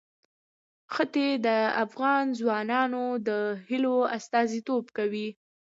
[0.93, 1.47] ښتې د
[1.83, 3.29] افغان ځوانانو د
[3.67, 5.27] هیلو استازیتوب کوي.